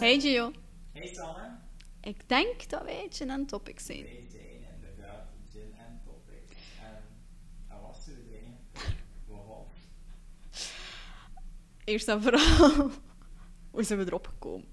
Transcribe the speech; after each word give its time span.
Hey 0.00 0.20
Gio. 0.20 0.52
Hey 0.92 1.14
Sanne. 1.14 1.56
Ik 2.00 2.28
denk 2.28 2.68
dat 2.68 2.82
wij 2.82 3.06
gin 3.10 3.30
en 3.30 3.46
topic 3.46 3.80
zijn. 3.80 4.02
Wij 4.02 4.26
zijn 4.30 4.42
inderdaad 4.74 5.26
gin 5.52 5.74
en 5.78 6.00
topic. 6.04 6.56
En 6.82 7.02
dat 7.68 7.78
was 7.86 8.06
eigenlijk. 8.06 8.44
Waarom? 9.26 9.66
Eerst 11.84 12.08
en 12.08 12.22
vooral, 12.22 12.90
hoe 13.70 13.82
zijn 13.82 13.98
we 13.98 14.04
erop 14.04 14.26
gekomen? 14.26 14.66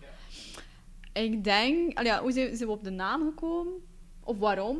Ja. 0.00 1.20
Ik 1.20 1.44
denk, 1.44 2.02
ja, 2.02 2.20
hoe 2.22 2.32
zijn, 2.32 2.56
zijn 2.56 2.68
we 2.68 2.74
op 2.74 2.84
de 2.84 2.90
naam 2.90 3.22
gekomen? 3.22 3.72
Of 4.20 4.38
waarom? 4.38 4.78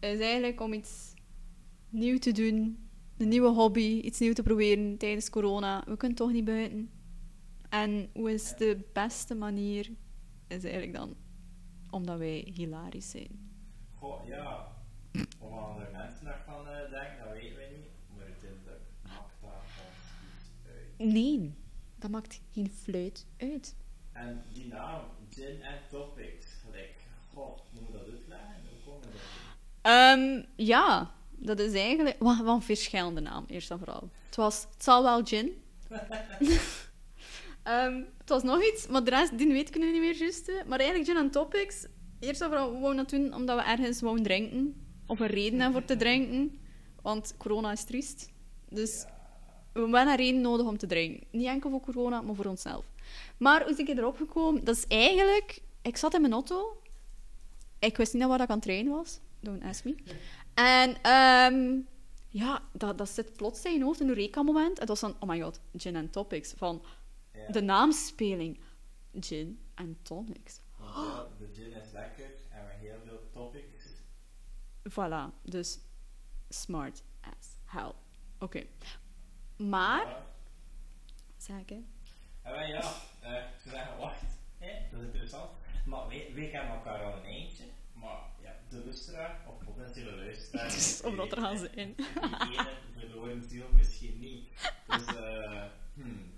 Is 0.00 0.18
eigenlijk 0.18 0.60
om 0.60 0.72
iets 0.72 1.14
nieuw 1.88 2.18
te 2.18 2.32
doen, 2.32 2.88
een 3.16 3.28
nieuwe 3.28 3.48
hobby, 3.48 4.00
iets 4.00 4.18
nieuws 4.18 4.34
te 4.34 4.42
proberen 4.42 4.96
tijdens 4.96 5.30
corona. 5.30 5.82
We 5.86 5.96
kunnen 5.96 6.16
toch 6.16 6.32
niet 6.32 6.44
buiten. 6.44 6.90
En 7.68 8.10
hoe 8.12 8.32
is 8.32 8.54
de 8.56 8.88
beste 8.92 9.34
manier? 9.34 9.90
Is 10.48 10.64
eigenlijk 10.64 10.94
dan 10.94 11.16
omdat 11.90 12.18
wij 12.18 12.52
hilarisch 12.54 13.10
zijn. 13.10 13.50
Goh, 13.94 14.26
ja. 14.26 14.72
Of 15.38 15.50
andere 15.52 15.90
mensen 15.92 16.24
daarvan 16.24 16.68
eh 16.68 16.90
denken, 16.90 17.24
dat 17.24 17.32
weten 17.32 17.56
we 17.56 17.66
niet. 17.76 17.86
Maar 18.16 18.24
uiteindelijk 18.24 18.80
maakt 19.02 19.40
dat 19.40 19.50
ons 19.50 20.38
iets 20.38 20.98
uit. 20.98 21.12
Nee, 21.12 21.54
dat 21.98 22.10
maakt 22.10 22.40
geen 22.52 22.70
fluit 22.70 23.26
uit. 23.36 23.76
En 24.12 24.42
die 24.52 24.66
naam, 24.66 25.00
gin 25.30 25.62
en 25.62 25.78
topics, 25.90 26.46
gelijk. 26.64 26.94
Goh, 27.34 27.58
moet 27.70 27.92
dat 27.92 28.02
uitleggen? 28.02 28.62
Hoe 28.68 28.92
komen 28.92 29.08
we 29.08 29.12
dat 29.12 29.44
Ehm, 29.82 30.42
ja, 30.56 31.14
dat 31.36 31.58
is 31.58 31.72
eigenlijk... 31.72 32.16
Wat, 32.18 32.38
wat 32.38 32.54
een 32.54 32.62
verschillende 32.62 33.20
naam, 33.20 33.44
eerst 33.46 33.70
en 33.70 33.78
vooral. 33.78 34.10
Het, 34.26 34.36
was, 34.36 34.66
het 34.70 34.84
zal 34.84 35.02
wel 35.02 35.24
gin. 35.24 35.62
Ehm, 37.62 38.02
het 38.18 38.28
was 38.28 38.42
nog 38.42 38.64
iets, 38.64 38.86
maar 38.86 39.04
de 39.04 39.10
rest 39.10 39.38
die 39.38 39.46
weet 39.46 39.68
ik 39.68 39.78
nu 39.78 39.92
niet 39.92 40.00
meer 40.00 40.16
juist. 40.16 40.46
hè. 40.46 40.64
Maar 40.66 40.78
eigenlijk 40.78 41.10
gin 41.10 41.18
en 41.18 41.30
topics. 41.30 41.86
Eerst 42.20 42.40
en 42.40 42.48
vooral 42.48 42.72
we 42.72 42.78
wouden 42.78 42.96
dat 42.96 43.10
doen 43.10 43.34
omdat 43.34 43.56
we 43.56 43.64
ergens 43.64 44.00
wouden 44.00 44.24
drinken. 44.24 44.86
Of 45.06 45.20
een 45.20 45.26
reden 45.26 45.60
hebben 45.60 45.78
voor 45.78 45.88
te 45.88 45.96
drinken. 45.96 46.58
Want 47.02 47.34
corona 47.36 47.72
is 47.72 47.84
triest. 47.84 48.32
Dus 48.68 49.04
we 49.72 49.80
hebben 49.80 50.06
een 50.08 50.16
reden 50.16 50.40
nodig 50.40 50.66
om 50.66 50.78
te 50.78 50.86
drinken. 50.86 51.26
Niet 51.30 51.46
enkel 51.46 51.70
voor 51.70 51.80
corona, 51.80 52.20
maar 52.20 52.34
voor 52.34 52.44
onszelf. 52.44 52.84
Maar 53.36 53.64
hoe 53.64 53.74
ben 53.76 53.88
ik 53.88 53.98
erop 53.98 54.16
gekomen? 54.16 54.64
Dat 54.64 54.76
is 54.76 54.86
eigenlijk... 54.86 55.60
Ik 55.82 55.96
zat 55.96 56.14
in 56.14 56.20
mijn 56.20 56.32
auto. 56.32 56.80
Ik 57.78 57.96
wist 57.96 58.12
niet 58.12 58.22
naar 58.22 58.30
waar 58.30 58.40
ik 58.40 58.48
aan 58.48 58.54
het 58.54 58.64
trainen 58.64 58.92
was. 58.92 59.20
Don't 59.40 59.62
ask 59.62 59.84
me. 59.84 59.94
En 60.56 61.02
ehm, 61.02 61.80
ja, 62.28 62.62
dat, 62.72 62.98
dat 62.98 63.08
zit 63.08 63.32
plots 63.36 63.64
in 63.64 63.72
je 63.78 63.84
hoofd, 63.84 64.00
een 64.00 64.08
Eureka-moment. 64.08 64.78
Het 64.78 64.88
was 64.88 64.98
van, 65.00 65.16
oh 65.20 65.28
my 65.28 65.40
god, 65.40 65.60
gin 65.76 65.96
and 65.96 66.12
topics. 66.12 66.52
Van 66.56 66.82
Ja. 67.32 67.50
de 67.52 67.60
naamspeling. 67.60 68.60
Gin 69.20 69.60
and 69.74 70.04
tonics. 70.04 70.60
Want 70.78 70.94
ja, 70.94 71.26
de 71.38 71.52
gin 71.54 71.72
is 71.72 71.90
lekker 71.92 72.24
en 72.50 72.64
we 72.64 72.70
hebben 72.70 72.78
heel 72.78 73.00
veel 73.04 73.28
topics. 73.32 73.84
Voilà, 74.90 75.42
dus 75.42 75.78
smart 76.48 77.02
as 77.20 77.46
hell. 77.64 77.92
Oké. 78.38 78.62
Maar, 79.56 80.06
Ja. 80.06 80.26
zeg 81.36 81.58
ik, 81.58 81.68
hè. 81.68 81.76
En 82.42 82.52
wij, 82.52 82.68
ja, 82.68 82.80
eh, 83.20 83.44
ze 83.62 83.68
zeggen, 83.68 83.98
wacht, 83.98 84.22
hè, 84.58 84.72
dat 84.90 85.00
is 85.00 85.06
interessant. 85.06 85.50
Maar 85.84 86.08
wij, 86.08 86.30
wij 86.34 86.48
kennen 86.50 86.74
elkaar 86.74 87.02
al 87.04 87.16
een 87.18 87.24
eindje. 87.24 87.64
Maar 87.92 88.18
ja, 88.42 88.54
de 88.68 88.82
luisteraar, 88.84 89.40
of 89.48 89.64
potentiële 89.64 90.16
die- 90.76 91.04
Omdat 91.10 91.32
er 91.32 91.38
gaan 91.40 91.58
ze 91.58 91.70
in. 91.74 91.94
Die 91.96 92.04
ene 92.58 92.68
verloren 92.98 93.44
ziel 93.48 93.66
misschien 93.76 94.18
niet. 94.18 94.48
Dus, 94.86 95.06
eh, 95.06 95.64
hmm. 95.94 96.32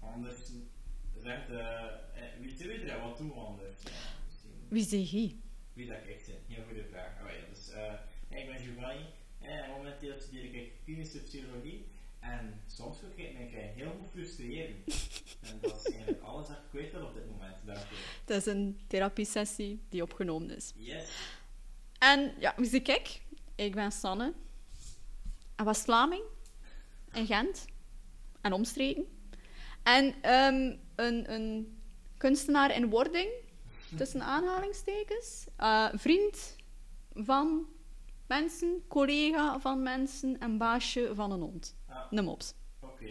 Anders 0.00 0.36
zegt, 1.22 1.48
eh, 1.50 1.84
eh, 1.84 1.90
wie 2.40 2.56
zijn 2.56 2.68
we 2.68 2.74
er? 2.74 3.00
Wat 3.00 3.18
doen 3.18 3.28
we 3.28 3.34
anders? 3.34 3.74
Wie 4.68 4.84
zeg 4.84 5.10
je? 5.10 5.36
Wie 5.72 5.86
dat 5.86 5.96
ik 6.06 6.20
zijn? 6.24 6.36
Heel 6.46 6.64
goede 6.66 6.84
vraag. 6.90 7.12
Oh, 7.24 7.30
ja, 7.30 7.54
dus, 7.54 7.70
eh, 7.70 8.38
ik 8.40 8.46
ben 8.46 8.58
Giovanni. 8.58 9.04
En 9.40 9.70
momenteel 9.70 10.20
studeer 10.20 10.54
ik 10.54 10.72
klinische 10.84 11.18
psychologie. 11.22 11.84
En 12.20 12.60
soms 12.66 12.96
ook 13.04 13.16
ik 13.16 13.32
mij 13.32 13.72
heel 13.74 13.90
goed 14.00 14.10
frustreren. 14.10 14.74
en 15.50 15.58
dat 15.60 15.76
is 15.86 15.92
eigenlijk 15.92 16.22
alles 16.22 16.48
dat 16.48 16.56
ik 16.56 16.62
weet 16.80 16.92
wil 16.92 17.06
op 17.06 17.14
dit 17.14 17.26
moment. 17.30 17.56
Daarvoor. 17.64 17.96
Het 18.26 18.36
is 18.36 18.46
een 18.46 18.78
therapiesessie 18.86 19.80
die 19.88 20.02
opgenomen 20.02 20.56
is. 20.56 20.72
Yes. 20.76 21.08
En 22.00 22.32
ja, 22.38 22.52
wie 22.56 22.66
zie 22.68 22.82
ik? 22.82 23.20
Ik 23.54 23.74
ben 23.74 23.92
Sanne. 23.92 24.32
En 25.56 25.64
West-Vlaming. 25.64 26.22
In 27.12 27.26
Gent. 27.26 27.64
En 28.40 28.52
omstreken. 28.52 29.06
En 29.82 30.14
ehm, 30.22 30.76
een, 30.94 31.32
een 31.32 31.78
kunstenaar 32.16 32.74
in 32.74 32.90
wording. 32.90 33.28
Tussen 33.96 34.22
aanhalingstekens. 34.22 35.46
Eh, 35.56 35.88
vriend 35.92 36.56
van 37.14 37.66
mensen. 38.26 38.82
Collega 38.88 39.60
van 39.60 39.82
mensen. 39.82 40.38
En 40.40 40.58
baasje 40.58 41.10
van 41.14 41.32
een 41.32 41.40
hond. 41.40 41.76
Ah, 41.88 42.06
Een 42.10 42.24
mops. 42.24 42.52
Oké. 42.80 43.10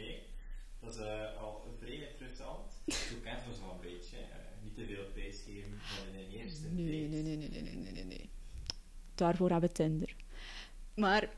Dat 0.80 0.94
is 0.96 1.00
eh, 1.02 1.38
al 1.42 1.66
vrij 1.80 1.96
interessant. 2.12 2.72
Je 2.86 3.20
kent 3.24 3.40
ons 3.48 3.62
al 3.62 3.72
een 3.74 3.80
beetje. 3.82 4.18
eh, 4.18 4.24
niet 4.64 4.76
te 4.76 4.86
veel 4.86 5.06
prijs 5.14 5.42
geven 5.46 5.80
van 5.80 6.08
in 6.14 6.30
de 6.30 6.38
eerste 6.38 6.68
nee, 6.68 7.08
nee, 7.08 7.22
nee, 7.24 7.38
nee, 7.38 7.50
nee, 7.50 7.76
nee. 7.76 7.89
Daarvoor 9.20 9.50
hebben 9.50 9.70
we 9.70 9.76
Tinder. 9.76 10.16
Maar 10.96 11.30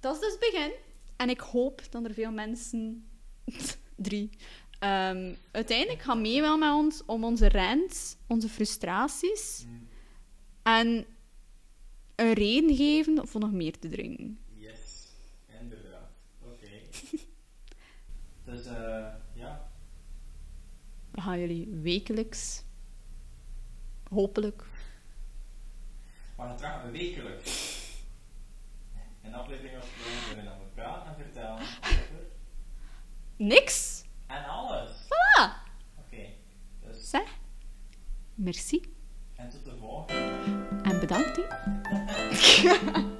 dat 0.00 0.14
is 0.14 0.20
dus 0.20 0.30
het 0.30 0.40
begin. 0.40 0.72
En 1.16 1.28
ik 1.28 1.40
hoop 1.40 1.82
dat 1.90 2.04
er 2.04 2.14
veel 2.14 2.32
mensen, 2.32 3.08
drie, 3.96 4.30
ehm, 4.78 5.34
uiteindelijk 5.50 6.02
gaan 6.02 6.20
meewerken 6.20 6.58
met 6.58 6.72
ons 6.72 7.02
om 7.06 7.24
onze 7.24 7.48
rants, 7.48 8.16
onze 8.26 8.48
frustraties 8.48 9.64
Mm, 9.66 9.88
en 10.62 11.06
een 12.14 12.32
reden 12.32 12.76
geven 12.76 13.28
voor 13.28 13.40
nog 13.40 13.52
meer 13.52 13.78
te 13.78 13.88
drinken. 13.88 14.38
Yes. 14.54 15.08
Inderdaad. 15.60 16.10
Oké. 16.42 16.68
dus 18.50 18.66
eh, 18.66 19.06
ja. 19.34 19.70
We 21.10 21.20
gaan 21.20 21.40
jullie 21.40 21.68
wekelijks, 21.68 22.62
hopelijk, 24.08 24.64
Maar 26.36 26.48
dan 26.48 26.56
trouwens 26.56 26.90
wekelijks. 26.98 27.82
Een 29.22 29.34
aflevering 29.34 29.76
of 29.76 29.84
we 30.28 30.34
willen 30.34 30.52
over 30.54 30.66
praten 30.74 31.08
en 31.08 31.14
vertellen 31.24 31.52
over. 31.52 32.26
niks. 33.36 34.04
En 34.26 34.44
alles. 34.44 34.90
Voilà. 35.04 35.50
Oké. 35.98 36.26
Dus, 36.80 37.10
Zeg, 37.10 37.28
merci 38.34 38.92
en 39.36 39.48
tot 39.48 39.64
de 39.64 39.76
volgende. 39.80 40.22
en 40.82 41.00
bedankt. 41.00 41.36
hè. 41.36 41.46